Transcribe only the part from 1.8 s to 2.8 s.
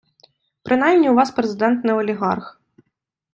не олігарх.